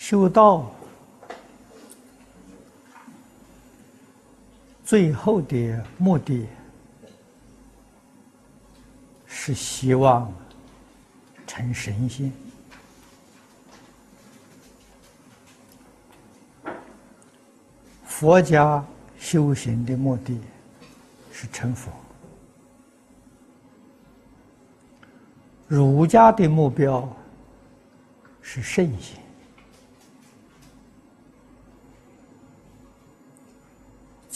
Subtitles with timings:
[0.00, 0.74] 修道
[4.82, 6.48] 最后的目的
[9.26, 10.32] 是希望
[11.46, 12.32] 成神仙。
[18.06, 18.82] 佛家
[19.18, 20.40] 修行的目的
[21.30, 21.92] 是成佛，
[25.68, 27.06] 儒家的目标
[28.40, 29.29] 是圣贤。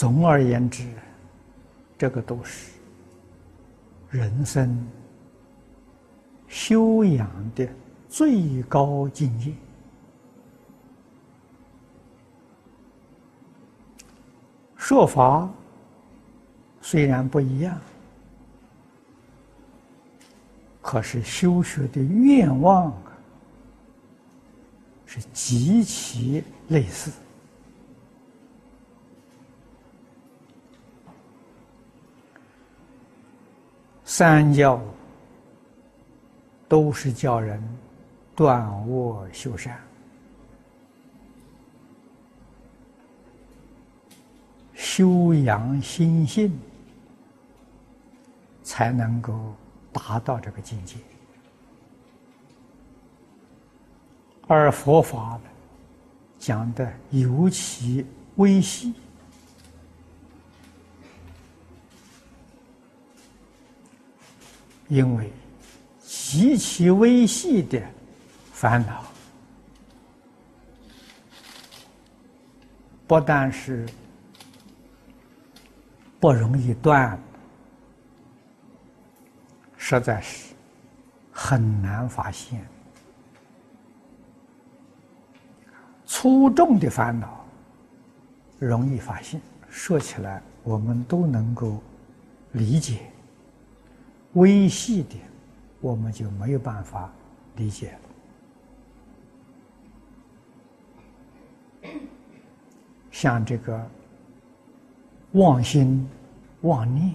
[0.05, 0.87] 总而言之，
[1.97, 2.73] 这个都是
[4.11, 4.87] 人生
[6.47, 7.67] 修养的
[8.07, 9.51] 最高境界。
[14.77, 15.49] 说法
[16.83, 17.81] 虽然不一样，
[20.83, 22.93] 可是修学的愿望
[25.07, 27.11] 是极其类似。
[34.17, 34.81] 三教
[36.69, 37.61] 都是叫人
[38.37, 39.77] 断恶修善。
[44.73, 46.57] 修养心性，
[48.63, 49.53] 才能够
[49.93, 50.95] 达到这个境界。
[54.47, 55.41] 而佛法，
[56.39, 58.95] 讲的尤其微细，
[64.95, 65.29] 因为
[66.01, 67.83] 极其微细的
[68.53, 69.05] 烦恼，
[73.09, 73.85] 不但是。
[76.21, 77.21] 不容易断，
[79.77, 80.55] 实在是
[81.31, 82.67] 很难发现。
[86.07, 87.45] 粗重的烦恼
[88.59, 91.79] 容易发现，说起来我们都能够
[92.53, 93.01] 理解；
[94.35, 95.17] 微细的，
[95.81, 97.11] 我们就没有办法
[97.57, 97.97] 理解。
[103.11, 103.85] 像这个。
[105.35, 106.09] 妄心、
[106.61, 107.13] 妄念，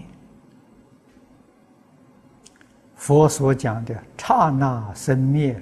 [2.94, 5.58] 佛所讲的刹那生灭，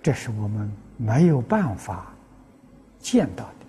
[0.00, 2.12] 这是我们没有办法
[3.00, 3.66] 见到的，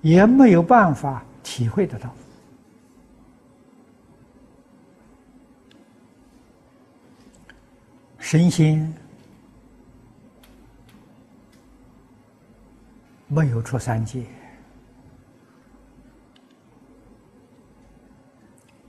[0.00, 2.12] 也没有办法体会得到。
[8.32, 8.90] 神仙。
[13.28, 14.24] 没有出三界，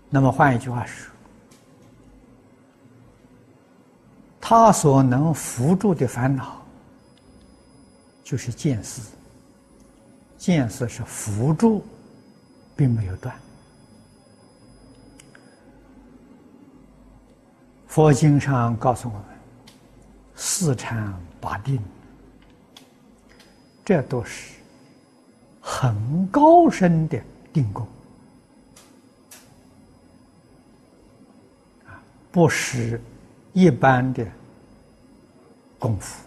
[0.09, 1.11] 那么换一句话说，
[4.39, 6.65] 他所能扶助的烦恼
[8.23, 9.11] 就是见思，
[10.37, 11.83] 见思是扶助，
[12.77, 13.37] 并没有断。
[17.87, 19.23] 佛经上告诉我们，
[20.45, 21.81] 四禅八定。
[23.85, 24.55] 这都是
[25.61, 27.17] 很高深的
[27.53, 27.87] 定功，
[32.29, 32.99] 不是
[33.53, 34.27] 一般的
[35.79, 36.25] 功夫。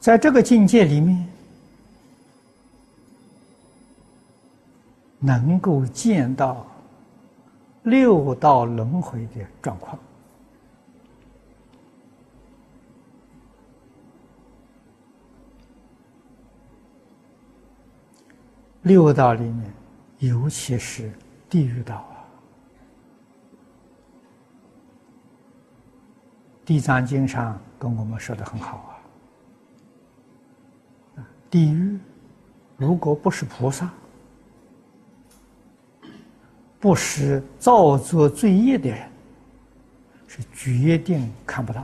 [0.00, 1.28] 在这个境界里面，
[5.20, 6.66] 能够见到
[7.82, 9.98] 六道轮回的状况。
[18.82, 19.72] 六道里面，
[20.18, 21.12] 尤其是
[21.48, 22.18] 地狱道啊，
[26.66, 28.98] 《地藏经》上跟我们说的很好
[31.16, 31.22] 啊。
[31.48, 31.96] 地狱
[32.76, 33.88] 如果不是菩萨，
[36.82, 39.08] 不是造作罪业的人，
[40.26, 41.80] 是决定看不到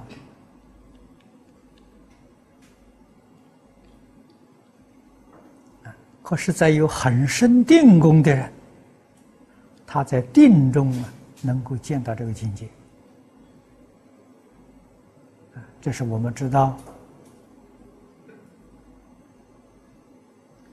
[5.84, 5.92] 的。
[6.20, 8.52] 可是，在有很深定功的人，
[9.86, 11.08] 他在定中啊，
[11.42, 12.68] 能够见到这个境界。
[15.80, 16.76] 这是我们知道，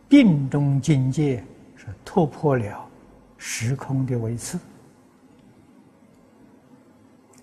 [0.09, 1.43] 定中境界
[1.75, 2.84] 是突破了
[3.47, 4.59] 时空的维次，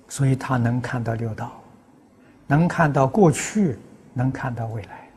[0.08, 1.62] 所以他能看到六道，
[2.48, 3.78] 能看到过去，
[4.12, 5.08] 能看到未来。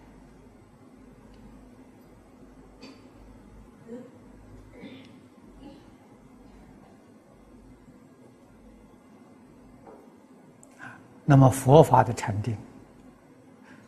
[11.26, 12.56] 那么佛法的禅定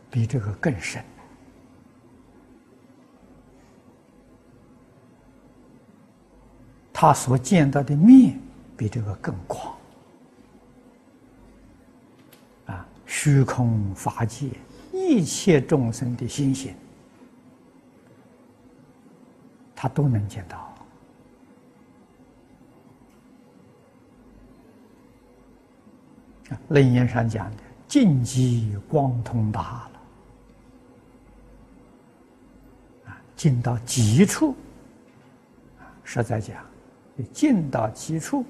[0.10, 1.02] 比这个更深，
[7.00, 8.40] 他所见到的面
[8.76, 9.76] 比这个更广
[12.66, 12.84] 啊！
[13.06, 14.50] 虚空法界
[14.92, 16.74] 一切众生的心性，
[19.76, 20.74] 他都能见到。
[26.70, 29.88] 楞严上讲的“净极光通达”
[33.06, 34.56] 了，啊，进到极处，
[35.80, 36.58] 啊，实在讲，
[37.26, 38.46] 进到极处，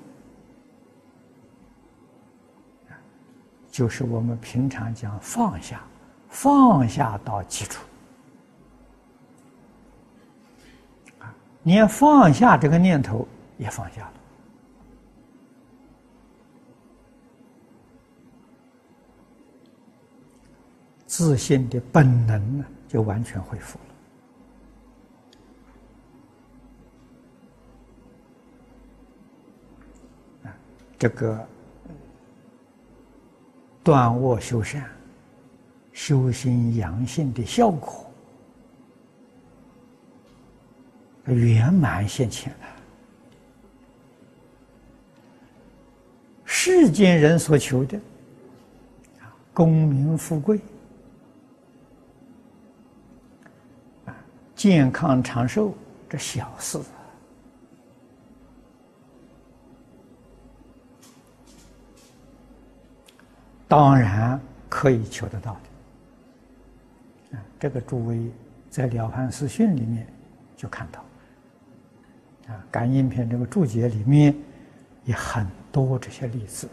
[3.71, 5.81] 就是我们平常讲放下，
[6.29, 7.83] 放下到极处，
[11.19, 11.33] 啊，
[11.63, 13.27] 连放下这个念头
[13.57, 14.13] 也放下了。
[21.05, 23.79] 自信的本能呢，就完全恢复
[30.97, 31.47] 这个
[33.83, 34.89] 断恶修善、
[35.93, 38.11] 修心养性的效果
[41.25, 42.67] 圆满现前了。
[46.45, 47.99] 世间人所求的，
[49.53, 50.59] 功名富贵。
[54.55, 55.73] 健康长寿，
[56.09, 56.79] 这小事，
[63.67, 65.53] 当然可以求得到
[67.31, 67.37] 的。
[67.37, 68.31] 啊，这个诸位
[68.69, 70.07] 在《了凡四训》里面
[70.55, 70.99] 就看到，
[72.47, 74.33] 啊，《感应篇》这个注解里面
[75.03, 76.69] 也很多这些例子。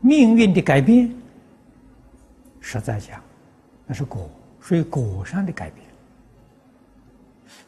[0.00, 1.14] 命运的改变，
[2.60, 3.22] 实在讲，
[3.86, 4.28] 那是果，
[4.60, 5.86] 属于果上的改变。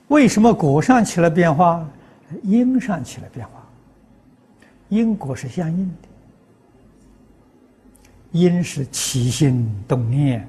[0.09, 1.89] 为什么果上起了变化，
[2.43, 3.63] 因上起了变化？
[4.89, 6.09] 因果是相应的，
[8.33, 10.49] 因是起心动念。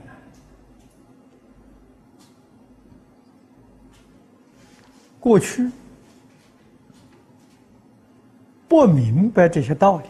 [5.20, 5.72] 过去
[8.68, 10.06] 不明白这些道理。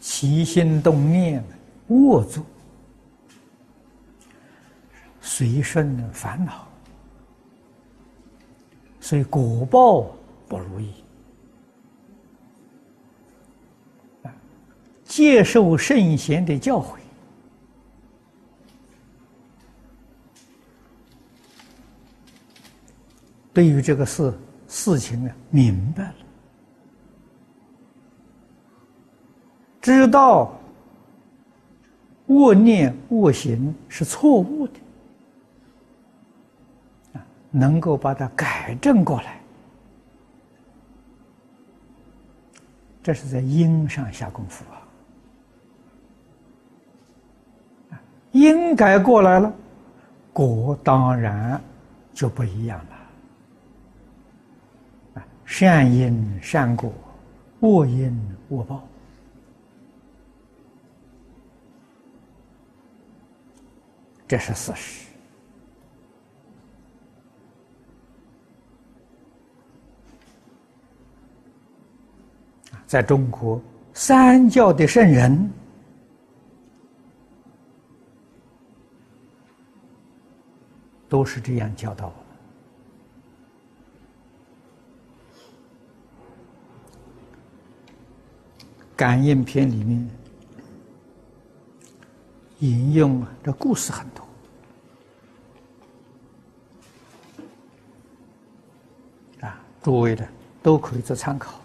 [0.00, 1.42] 起心动念，
[1.88, 2.44] 恶作，
[5.22, 6.68] 随顺烦恼，
[9.10, 10.06] 所以果报
[10.46, 10.94] 不如意。
[15.02, 17.00] 接受圣贤的教诲，
[23.52, 24.32] 对于这个事
[24.68, 26.14] 事情呢，明白了。
[29.80, 30.56] 知道
[32.28, 34.74] 恶念恶行是错误的，
[37.50, 39.40] 能够把它改正过来，
[43.02, 44.78] 这是在因上下功夫啊。
[48.32, 49.52] 因改过来了，
[50.32, 51.60] 果当然
[52.12, 52.84] 就不一样了。
[55.44, 56.92] 善因善果，
[57.58, 58.16] 恶因
[58.50, 58.86] 恶报。
[64.28, 65.09] 这是事实。
[72.90, 73.62] 在中国，
[73.94, 75.48] 三教的圣人
[81.08, 82.24] 都是这样教导我们。
[88.96, 90.10] 感应篇里面。
[92.58, 94.26] 引用的故事很多
[99.46, 100.28] 啊，诸位的
[100.60, 101.59] 都可以做参考。